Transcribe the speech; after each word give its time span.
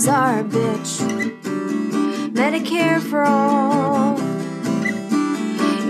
programs 0.00 0.08
are 0.08 0.40
a 0.40 0.44
bitch. 0.44 0.92
Medicare 2.32 3.00
for 3.00 3.24
all. 3.24 4.16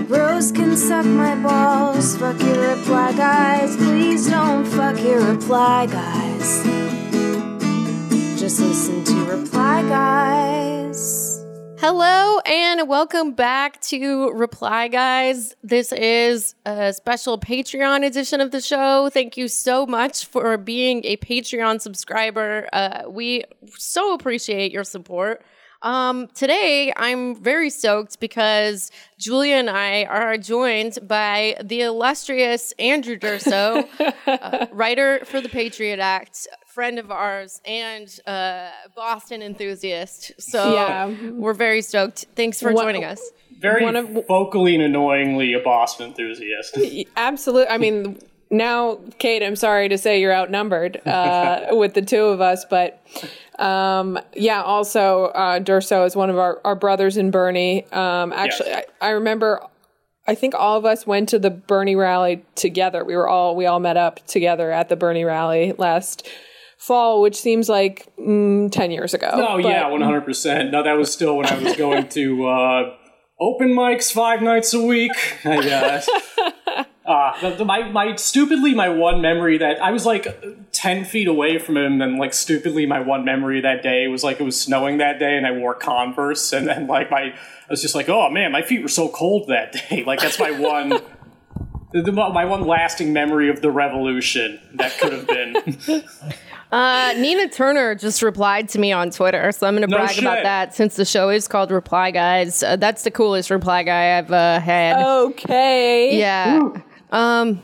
Bros 0.07 0.51
can 0.51 0.75
suck 0.75 1.05
my 1.05 1.35
balls. 1.35 2.17
Fuck 2.17 2.41
your 2.41 2.75
reply 2.75 3.13
guys. 3.13 3.75
Please 3.77 4.29
don't 4.29 4.65
fuck 4.65 4.99
your 4.99 5.21
reply 5.21 5.85
guys. 5.85 6.63
Just 8.39 8.59
listen 8.59 9.03
to 9.03 9.25
reply 9.25 9.81
guys. 9.83 10.60
Hello 11.83 12.37
and 12.45 12.87
welcome 12.87 13.31
back 13.31 13.81
to 13.81 14.29
Reply 14.33 14.87
Guys. 14.87 15.55
This 15.63 15.91
is 15.91 16.53
a 16.63 16.93
special 16.93 17.39
Patreon 17.39 18.05
edition 18.05 18.39
of 18.39 18.51
the 18.51 18.61
show. 18.61 19.09
Thank 19.09 19.35
you 19.35 19.47
so 19.47 19.87
much 19.87 20.27
for 20.27 20.59
being 20.59 21.03
a 21.05 21.17
Patreon 21.17 21.81
subscriber. 21.81 22.69
Uh, 22.71 23.09
we 23.09 23.45
so 23.77 24.13
appreciate 24.13 24.71
your 24.71 24.83
support. 24.83 25.43
Um, 25.83 26.27
today, 26.35 26.93
I'm 26.95 27.35
very 27.35 27.69
stoked 27.71 28.19
because 28.19 28.91
Julia 29.17 29.55
and 29.55 29.69
I 29.69 30.03
are 30.03 30.37
joined 30.37 30.99
by 31.07 31.55
the 31.63 31.81
illustrious 31.81 32.71
Andrew 32.77 33.17
Durso, 33.17 33.87
uh, 34.27 34.67
writer 34.71 35.21
for 35.25 35.41
the 35.41 35.49
Patriot 35.49 35.99
Act, 35.99 36.47
friend 36.67 36.99
of 36.99 37.09
ours, 37.11 37.61
and 37.65 38.19
uh, 38.27 38.69
Boston 38.95 39.41
enthusiast. 39.41 40.33
So 40.39 40.73
Yeah. 40.73 41.31
we're 41.31 41.53
very 41.53 41.81
stoked. 41.81 42.27
Thanks 42.35 42.59
for 42.61 42.71
What- 42.73 42.83
joining 42.83 43.03
us. 43.03 43.19
Very 43.59 43.83
One 43.83 43.95
of- 43.95 44.09
vocally 44.27 44.73
and 44.73 44.83
annoyingly 44.83 45.53
a 45.53 45.59
Boston 45.59 46.07
enthusiast. 46.09 46.77
Absolutely. 47.15 47.67
I 47.69 47.77
mean, 47.77 48.17
now, 48.51 48.99
Kate, 49.17 49.41
I'm 49.41 49.55
sorry 49.55 49.89
to 49.89 49.97
say 49.97 50.19
you're 50.19 50.33
outnumbered 50.33 51.01
uh, 51.07 51.67
with 51.71 51.93
the 51.93 52.01
two 52.01 52.25
of 52.25 52.41
us, 52.41 52.65
but 52.69 53.01
um, 53.57 54.19
yeah, 54.35 54.61
also, 54.61 55.25
uh, 55.27 55.59
Durso 55.59 56.05
is 56.05 56.15
one 56.15 56.29
of 56.29 56.37
our, 56.37 56.59
our 56.65 56.75
brothers 56.75 57.17
in 57.17 57.31
Bernie. 57.31 57.85
Um, 57.91 58.33
actually, 58.33 58.69
Yes. 58.69 58.85
I, 59.01 59.07
I 59.07 59.09
remember. 59.11 59.61
I 60.27 60.35
think 60.35 60.53
all 60.53 60.77
of 60.77 60.85
us 60.85 61.07
went 61.07 61.29
to 61.29 61.39
the 61.39 61.49
Bernie 61.49 61.95
rally 61.95 62.45
together. 62.55 63.03
We 63.03 63.15
were 63.15 63.27
all 63.27 63.55
we 63.55 63.65
all 63.65 63.79
met 63.79 63.97
up 63.97 64.25
together 64.27 64.71
at 64.71 64.87
the 64.87 64.95
Bernie 64.95 65.23
rally 65.23 65.73
last 65.79 66.27
fall, 66.77 67.21
which 67.23 67.35
seems 67.35 67.67
like 67.67 68.07
mm, 68.19 68.71
ten 68.71 68.91
years 68.91 69.13
ago. 69.15 69.29
Oh 69.33 69.61
But- 69.61 69.69
yeah, 69.69 69.87
one 69.87 70.01
hundred 70.01 70.21
percent. 70.25 70.71
No, 70.71 70.83
that 70.83 70.93
was 70.93 71.11
still 71.11 71.37
when 71.37 71.47
I 71.47 71.57
was 71.61 71.75
going 71.75 72.07
to 72.09 72.47
uh, 72.47 72.95
open 73.39 73.69
mics 73.73 74.11
five 74.11 74.41
nights 74.43 74.73
a 74.75 74.81
week. 74.81 75.11
I 75.43 75.61
guess. 75.61 76.07
Uh, 77.11 77.39
the, 77.41 77.55
the- 77.57 77.65
my, 77.65 77.89
my 77.89 78.15
stupidly 78.15 78.73
my 78.73 78.87
one 78.87 79.21
memory 79.21 79.57
that 79.57 79.81
I 79.81 79.91
was 79.91 80.05
like 80.05 80.71
ten 80.71 81.03
feet 81.03 81.27
away 81.27 81.57
from 81.57 81.75
him, 81.75 82.01
and 82.01 82.17
like 82.17 82.33
stupidly 82.33 82.85
my 82.85 82.99
one 83.01 83.25
memory 83.25 83.59
that 83.61 83.83
day 83.83 84.07
was 84.07 84.23
like 84.23 84.39
it 84.39 84.43
was 84.43 84.57
snowing 84.59 84.97
that 84.99 85.19
day, 85.19 85.35
and 85.35 85.45
I 85.45 85.51
wore 85.51 85.73
Converse, 85.73 86.53
and 86.53 86.67
then 86.67 86.87
like 86.87 87.11
my 87.11 87.21
I 87.33 87.33
was 87.69 87.81
just 87.81 87.95
like, 87.95 88.07
oh 88.07 88.29
man, 88.29 88.51
my 88.53 88.61
feet 88.61 88.81
were 88.81 88.87
so 88.87 89.09
cold 89.09 89.47
that 89.49 89.73
day. 89.73 90.03
Like 90.07 90.19
that's 90.21 90.39
my 90.39 90.51
one. 90.51 90.89
The, 91.91 92.01
the- 92.01 92.11
my 92.13 92.45
one 92.45 92.65
lasting 92.65 93.11
memory 93.11 93.49
of 93.49 93.61
the 93.61 93.71
revolution 93.71 94.59
that 94.75 94.97
could 94.97 95.11
have 95.11 95.27
been. 95.27 96.03
Uh, 96.71 97.13
Nina 97.17 97.49
Turner 97.49 97.95
just 97.95 98.21
replied 98.21 98.69
to 98.69 98.79
me 98.79 98.93
on 98.93 99.11
Twitter, 99.11 99.51
so 99.51 99.67
I'm 99.67 99.73
going 99.75 99.81
to 99.81 99.89
No 99.89 99.97
brag 99.97 100.17
about 100.17 100.43
that 100.43 100.73
since 100.73 100.95
the 100.95 101.03
show 101.03 101.29
is 101.29 101.45
called 101.49 101.69
Reply 101.69 102.11
Guys. 102.11 102.63
Uh, 102.63 102.77
that's 102.77 103.03
the 103.03 103.11
coolest 103.11 103.49
reply 103.49 103.83
guy 103.83 104.17
I've 104.17 104.31
uh, 104.31 104.61
had. 104.61 105.05
Okay. 105.05 106.17
Yeah. 106.17 106.69
Um 107.11 107.61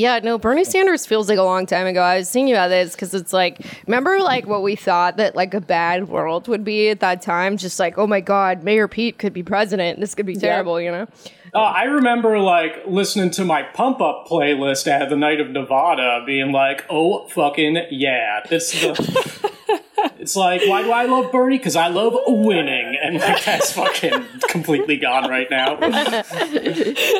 yeah, 0.00 0.18
no, 0.22 0.38
Bernie 0.38 0.64
Sanders 0.64 1.04
feels 1.04 1.28
like 1.28 1.36
a 1.36 1.42
long 1.42 1.66
time 1.66 1.86
ago. 1.86 2.00
I 2.00 2.16
was 2.16 2.30
thinking 2.30 2.54
about 2.54 2.68
this 2.68 2.92
because 2.92 3.12
it's 3.12 3.34
like, 3.34 3.58
remember 3.86 4.18
like 4.20 4.46
what 4.46 4.62
we 4.62 4.74
thought 4.74 5.18
that 5.18 5.36
like 5.36 5.52
a 5.52 5.60
bad 5.60 6.08
world 6.08 6.48
would 6.48 6.64
be 6.64 6.88
at 6.88 7.00
that 7.00 7.20
time? 7.20 7.58
Just 7.58 7.78
like, 7.78 7.98
oh 7.98 8.06
my 8.06 8.20
God, 8.20 8.62
Mayor 8.62 8.88
Pete 8.88 9.18
could 9.18 9.34
be 9.34 9.42
president. 9.42 10.00
This 10.00 10.14
could 10.14 10.24
be 10.24 10.36
terrible, 10.36 10.80
you 10.80 10.90
know? 10.90 11.06
Uh, 11.54 11.58
I 11.58 11.82
remember 11.84 12.38
like 12.38 12.86
listening 12.86 13.30
to 13.32 13.44
my 13.44 13.62
pump 13.62 14.00
up 14.00 14.26
playlist 14.26 14.86
at 14.86 15.10
the 15.10 15.16
night 15.16 15.40
of 15.40 15.50
Nevada, 15.50 16.22
being 16.24 16.52
like, 16.52 16.86
"Oh 16.88 17.26
fucking 17.28 17.88
yeah!" 17.90 18.40
This 18.48 18.72
is 18.72 18.80
the. 18.82 19.50
it's 20.18 20.36
like, 20.36 20.62
why 20.66 20.82
do 20.82 20.92
I 20.92 21.06
love 21.06 21.32
Bernie? 21.32 21.58
Because 21.58 21.76
I 21.76 21.88
love 21.88 22.14
winning, 22.26 22.89
and 23.10 23.20
like 23.20 23.44
that's 23.44 23.72
fucking 23.72 24.24
completely 24.48 24.96
gone 24.96 25.28
right 25.28 25.48
now. 25.50 25.78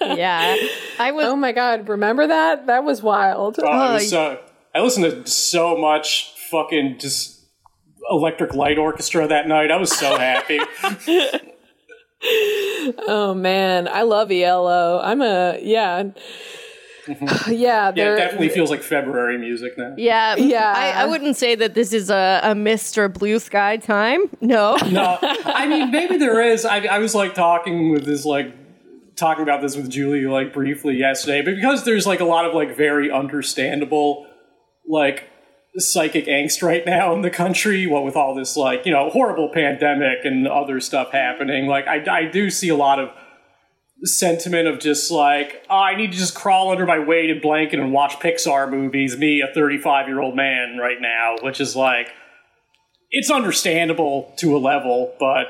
Yeah. 0.00 0.56
I 1.00 1.10
was, 1.10 1.26
Oh 1.26 1.36
my 1.36 1.50
God! 1.50 1.88
Remember 1.88 2.26
that? 2.28 2.68
That 2.68 2.84
was 2.84 3.02
wild. 3.02 3.58
Uh, 3.58 3.62
it 3.62 3.94
was 3.94 4.10
so, 4.10 4.38
I 4.72 4.80
listened 4.80 5.04
to 5.04 5.28
so 5.28 5.76
much 5.76 6.32
fucking 6.50 6.98
just 7.00 7.44
Electric 8.08 8.54
Light 8.54 8.78
Orchestra 8.78 9.26
that 9.26 9.48
night. 9.48 9.72
I 9.72 9.76
was 9.78 9.90
so 9.96 10.16
happy. 10.16 10.60
Oh 13.08 13.34
man, 13.34 13.88
I 13.88 14.02
love 14.02 14.32
ELO. 14.32 15.00
I'm 15.02 15.20
a 15.20 15.58
yeah, 15.62 16.04
yeah. 17.48 17.92
yeah, 17.94 18.14
it 18.14 18.16
definitely 18.16 18.48
feels 18.48 18.70
like 18.70 18.82
February 18.82 19.38
music 19.38 19.76
now. 19.78 19.94
yeah. 19.96 20.36
Yeah. 20.36 20.72
I, 20.76 21.02
I 21.02 21.04
wouldn't 21.06 21.36
say 21.36 21.54
that 21.54 21.74
this 21.74 21.92
is 21.92 22.10
a, 22.10 22.40
a 22.42 22.54
Mr. 22.54 23.12
Blue 23.12 23.38
Sky 23.38 23.76
time. 23.76 24.22
No. 24.40 24.76
No, 24.96 25.18
I 25.20 25.66
mean 25.66 25.90
maybe 25.90 26.16
there 26.16 26.40
is. 26.40 26.64
I, 26.64 26.78
I 26.86 26.98
was 27.00 27.14
like 27.14 27.34
talking 27.34 27.90
with 27.90 28.06
this 28.06 28.24
like 28.24 28.54
talking 29.16 29.42
about 29.42 29.60
this 29.60 29.76
with 29.76 29.90
Julie 29.90 30.24
like 30.26 30.54
briefly 30.54 30.96
yesterday, 30.96 31.42
but 31.42 31.54
because 31.56 31.84
there's 31.84 32.06
like 32.06 32.20
a 32.20 32.24
lot 32.24 32.44
of 32.46 32.54
like 32.54 32.76
very 32.76 33.10
understandable 33.10 34.26
like 34.88 35.28
psychic 35.76 36.26
angst 36.26 36.62
right 36.62 36.86
now 36.86 37.12
in 37.12 37.22
the 37.22 37.30
country, 37.30 37.86
what 37.86 38.04
with 38.04 38.16
all 38.16 38.34
this 38.34 38.56
like 38.56 38.86
you 38.86 38.92
know 38.92 39.10
horrible 39.10 39.50
pandemic 39.52 40.24
and 40.24 40.46
other 40.48 40.80
stuff 40.80 41.12
happening, 41.12 41.66
like 41.66 41.86
I 41.86 42.04
I 42.10 42.24
do 42.24 42.48
see 42.48 42.68
a 42.68 42.76
lot 42.76 42.98
of 42.98 43.10
sentiment 44.04 44.68
of 44.68 44.78
just 44.78 45.10
like 45.10 45.64
oh, 45.70 45.76
I 45.76 45.96
need 45.96 46.12
to 46.12 46.18
just 46.18 46.34
crawl 46.34 46.70
under 46.70 46.86
my 46.86 46.98
weighted 46.98 47.40
blanket 47.40 47.80
and 47.80 47.92
watch 47.92 48.14
Pixar 48.20 48.70
movies. 48.70 49.16
Me, 49.16 49.40
a 49.40 49.52
35 49.52 50.08
year 50.08 50.20
old 50.20 50.36
man, 50.36 50.78
right 50.78 51.00
now, 51.00 51.36
which 51.42 51.60
is 51.60 51.74
like 51.74 52.08
it's 53.10 53.30
understandable 53.30 54.34
to 54.38 54.56
a 54.56 54.58
level, 54.58 55.14
but 55.18 55.46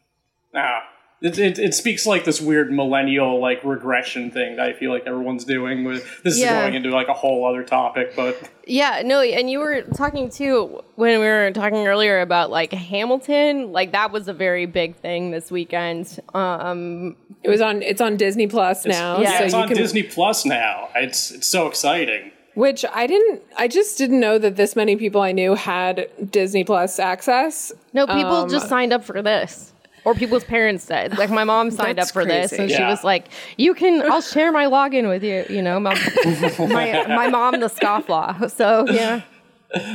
ah, 0.54 0.82
it, 1.22 1.38
it, 1.38 1.58
it 1.58 1.74
speaks 1.74 2.06
like 2.06 2.24
this 2.24 2.40
weird 2.40 2.72
millennial 2.72 3.40
like 3.40 3.62
regression 3.64 4.30
thing 4.30 4.56
that 4.56 4.66
I 4.66 4.72
feel 4.72 4.90
like 4.90 5.06
everyone's 5.06 5.44
doing. 5.44 5.84
With 5.84 6.04
this 6.22 6.38
Yeah. 6.38 6.58
is 6.58 6.62
going 6.62 6.74
into 6.74 6.90
like 6.90 7.08
a 7.08 7.12
whole 7.14 7.44
other 7.46 7.62
topic, 7.62 8.14
but 8.16 8.36
Yeah, 8.66 9.02
no, 9.04 9.20
and 9.20 9.50
you 9.50 9.58
were 9.58 9.82
talking 9.82 10.30
too 10.30 10.82
when 10.96 11.20
we 11.20 11.26
were 11.26 11.50
talking 11.52 11.86
earlier 11.86 12.20
about 12.20 12.50
like 12.50 12.72
Hamilton, 12.72 13.72
like 13.72 13.92
that 13.92 14.12
was 14.12 14.28
a 14.28 14.32
very 14.32 14.66
big 14.66 14.96
thing 14.96 15.30
this 15.30 15.50
weekend. 15.50 16.18
Um 16.34 17.16
it 17.42 17.48
was 17.48 17.62
on. 17.62 17.80
It's 17.80 18.02
on 18.02 18.18
Disney 18.18 18.46
Plus 18.46 18.84
now. 18.84 19.16
yeah, 19.18 19.22
yeah, 19.30 19.38
so 19.38 19.44
it's 19.44 19.54
you 19.54 19.60
on 19.60 19.68
can, 19.68 19.76
Disney 19.78 20.02
Plus 20.02 20.44
now. 20.44 20.90
It's 20.94 21.30
it's 21.30 21.46
so 21.46 21.66
exciting. 21.68 22.32
Which 22.54 22.84
I 22.92 23.06
didn't. 23.06 23.40
I 23.56 23.66
just 23.66 23.96
didn't 23.96 24.20
know 24.20 24.36
that 24.36 24.56
this 24.56 24.76
many 24.76 24.96
people 24.96 25.22
I 25.22 25.32
knew 25.32 25.54
had 25.54 26.08
Disney 26.30 26.64
Plus 26.64 26.98
access. 26.98 27.72
no, 27.94 28.06
people 28.06 28.42
Um, 28.42 28.50
just 28.50 28.68
signed 28.68 28.92
up 28.92 29.04
for 29.04 29.22
this. 29.22 29.72
Or 30.04 30.14
people's 30.14 30.44
parents 30.44 30.86
did. 30.86 31.18
Like 31.18 31.30
my 31.30 31.44
mom 31.44 31.70
signed 31.70 31.98
up 31.98 32.04
That's 32.04 32.10
for 32.10 32.24
this 32.24 32.50
crazy. 32.50 32.62
and 32.62 32.72
she 32.72 32.82
was 32.82 33.04
like, 33.04 33.26
You 33.56 33.74
can 33.74 34.10
I'll 34.10 34.22
share 34.22 34.50
my 34.50 34.66
login 34.66 35.08
with 35.08 35.22
you, 35.22 35.44
you 35.48 35.62
know, 35.62 35.78
my 35.78 35.94
my, 36.58 37.06
my 37.06 37.28
mom 37.28 37.60
the 37.60 37.66
scofflaw. 37.66 38.50
So 38.50 38.86
yeah. 38.90 39.22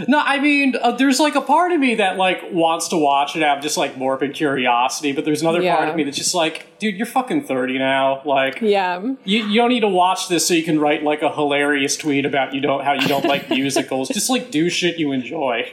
No, 0.07 0.19
I 0.19 0.39
mean, 0.39 0.75
uh, 0.81 0.91
there's 0.91 1.19
like 1.19 1.35
a 1.35 1.41
part 1.41 1.73
of 1.73 1.79
me 1.79 1.95
that 1.95 2.15
like 2.17 2.41
wants 2.51 2.87
to 2.89 2.97
watch 2.97 3.35
it 3.35 3.43
out 3.43 3.57
of 3.57 3.63
just 3.63 3.75
like 3.75 3.97
morbid 3.97 4.33
curiosity, 4.33 5.11
but 5.11 5.25
there's 5.25 5.41
another 5.41 5.61
part 5.61 5.89
of 5.89 5.95
me 5.97 6.03
that's 6.05 6.15
just 6.15 6.33
like, 6.33 6.79
dude, 6.79 6.95
you're 6.95 7.05
fucking 7.05 7.43
30 7.43 7.77
now. 7.77 8.21
Like, 8.23 8.61
Yeah. 8.61 9.01
You, 9.25 9.45
you 9.45 9.55
don't 9.55 9.69
need 9.69 9.81
to 9.81 9.89
watch 9.89 10.29
this 10.29 10.47
so 10.47 10.53
you 10.53 10.63
can 10.63 10.79
write 10.79 11.03
like 11.03 11.21
a 11.21 11.33
hilarious 11.33 11.97
tweet 11.97 12.25
about 12.25 12.53
you 12.53 12.61
don't 12.61 12.85
how 12.85 12.93
you 12.93 13.07
don't 13.07 13.25
like 13.25 13.49
musicals. 13.49 14.07
Just 14.09 14.29
like 14.29 14.49
do 14.49 14.69
shit 14.69 14.97
you 14.97 15.11
enjoy. 15.11 15.69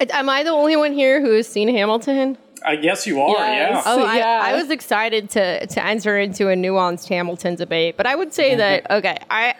Am 0.00 0.28
I 0.28 0.42
the 0.42 0.50
only 0.50 0.76
one 0.76 0.92
here 0.92 1.20
who 1.20 1.32
has 1.32 1.46
seen 1.46 1.68
Hamilton? 1.68 2.38
I 2.64 2.76
guess 2.76 3.06
you 3.06 3.20
are, 3.20 3.36
Yes. 3.46 3.70
yeah. 3.70 3.92
Oh, 3.92 4.02
I, 4.04 4.16
yeah. 4.16 4.40
I 4.44 4.54
was 4.54 4.70
excited 4.70 5.30
to 5.30 5.66
to 5.66 5.84
enter 5.84 6.18
into 6.18 6.48
a 6.48 6.54
nuanced 6.54 7.08
Hamilton 7.08 7.54
debate, 7.54 7.96
but 7.96 8.06
I 8.06 8.14
would 8.14 8.32
say 8.32 8.54
that 8.56 8.90
okay, 8.90 9.18
I. 9.30 9.54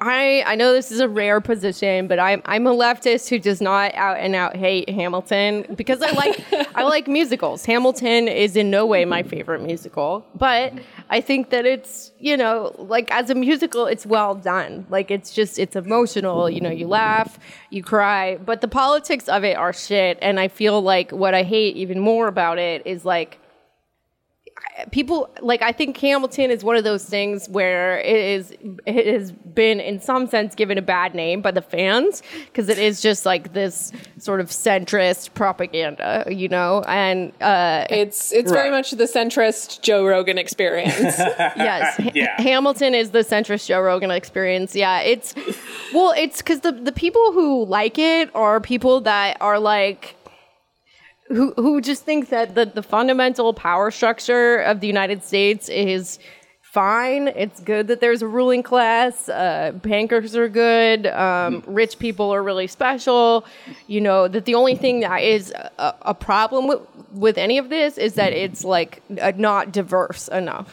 I, 0.00 0.44
I 0.46 0.54
know 0.54 0.74
this 0.74 0.92
is 0.92 1.00
a 1.00 1.08
rare 1.08 1.40
position, 1.40 2.06
but 2.06 2.20
I'm 2.20 2.40
I'm 2.44 2.68
a 2.68 2.72
leftist 2.72 3.28
who 3.28 3.40
does 3.40 3.60
not 3.60 3.92
out 3.96 4.18
and 4.18 4.36
out 4.36 4.56
hate 4.56 4.88
Hamilton 4.88 5.74
because 5.74 6.00
I 6.02 6.12
like 6.12 6.44
I 6.76 6.84
like 6.84 7.08
musicals. 7.08 7.64
Hamilton 7.64 8.28
is 8.28 8.54
in 8.54 8.70
no 8.70 8.86
way 8.86 9.04
my 9.04 9.24
favorite 9.24 9.60
musical, 9.60 10.24
but 10.36 10.72
I 11.10 11.20
think 11.20 11.50
that 11.50 11.66
it's 11.66 12.12
you 12.20 12.36
know 12.36 12.76
like 12.78 13.10
as 13.10 13.28
a 13.28 13.34
musical, 13.34 13.86
it's 13.86 14.06
well 14.06 14.36
done. 14.36 14.86
Like 14.88 15.10
it's 15.10 15.32
just 15.32 15.58
it's 15.58 15.74
emotional. 15.74 16.48
You 16.48 16.60
know, 16.60 16.70
you 16.70 16.86
laugh, 16.86 17.36
you 17.70 17.82
cry, 17.82 18.36
but 18.36 18.60
the 18.60 18.68
politics 18.68 19.28
of 19.28 19.42
it 19.42 19.56
are 19.56 19.72
shit. 19.72 20.16
And 20.22 20.38
I 20.38 20.46
feel 20.46 20.80
like 20.80 21.10
what 21.10 21.34
I 21.34 21.42
hate 21.42 21.76
even 21.76 21.98
more 21.98 22.28
about 22.28 22.58
it 22.60 22.86
is 22.86 23.04
like 23.04 23.40
people 24.90 25.28
like 25.40 25.60
I 25.62 25.72
think 25.72 25.96
Hamilton 25.96 26.50
is 26.50 26.62
one 26.62 26.76
of 26.76 26.84
those 26.84 27.04
things 27.04 27.48
where 27.48 27.98
it 28.00 28.16
is 28.16 28.54
it 28.86 29.06
has 29.06 29.32
been 29.32 29.80
in 29.80 30.00
some 30.00 30.26
sense 30.28 30.54
given 30.54 30.78
a 30.78 30.82
bad 30.82 31.14
name 31.14 31.42
by 31.42 31.50
the 31.50 31.62
fans 31.62 32.22
because 32.46 32.68
it 32.68 32.78
is 32.78 33.00
just 33.00 33.26
like 33.26 33.52
this 33.52 33.92
sort 34.18 34.40
of 34.40 34.48
centrist 34.50 35.34
propaganda, 35.34 36.24
you 36.28 36.48
know, 36.48 36.84
and 36.86 37.32
uh, 37.40 37.86
It's 37.90 38.32
it's 38.32 38.52
very 38.52 38.70
much 38.70 38.92
the 38.92 39.04
centrist 39.04 39.82
Joe 39.82 40.06
Rogan 40.06 40.38
experience. 40.38 40.94
yes, 41.18 41.96
Ha- 41.96 42.10
Yeah. 42.14 42.40
Hamilton 42.40 42.94
is 42.94 43.10
the 43.10 43.20
centrist 43.20 43.66
Joe 43.66 43.80
Rogan 43.80 44.10
experience. 44.10 44.74
Yeah, 44.76 45.00
it's 45.00 45.34
well, 45.92 46.14
it's 46.16 46.38
because 46.38 46.60
the 46.60 46.72
the 46.72 46.92
people 46.92 47.32
who 47.32 47.64
like 47.64 47.98
it 47.98 48.30
are 48.34 48.60
people 48.60 49.00
that 49.02 49.36
are 49.40 49.58
like 49.58 50.14
who 51.28 51.52
who 51.56 51.80
just 51.80 52.04
think 52.04 52.28
that 52.30 52.54
the 52.54 52.66
the 52.66 52.82
fundamental 52.82 53.54
power 53.54 53.90
structure 53.90 54.58
of 54.58 54.80
the 54.80 54.86
United 54.86 55.22
States 55.24 55.68
is 55.68 56.18
fine. 56.62 57.28
It's 57.28 57.60
good 57.60 57.88
that 57.88 58.00
there's 58.00 58.20
a 58.20 58.26
ruling 58.26 58.62
class. 58.62 59.28
Uh, 59.28 59.72
bankers 59.74 60.36
are 60.36 60.48
good. 60.48 61.06
Um, 61.06 61.62
rich 61.66 61.98
people 61.98 62.32
are 62.32 62.42
really 62.42 62.66
special. 62.66 63.46
You 63.86 64.00
know 64.00 64.28
that 64.28 64.44
the 64.44 64.54
only 64.54 64.76
thing 64.76 65.00
that 65.00 65.22
is 65.22 65.52
a, 65.52 65.94
a 66.02 66.14
problem 66.14 66.66
with 66.68 66.80
with 67.12 67.38
any 67.38 67.58
of 67.58 67.68
this 67.68 67.98
is 67.98 68.14
that 68.14 68.32
it's 68.32 68.64
like 68.64 69.02
uh, 69.20 69.32
not 69.36 69.72
diverse 69.72 70.28
enough. 70.28 70.66